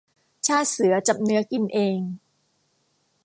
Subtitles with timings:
[0.47, 1.99] ชาติเสือจับเนื้อกินเอง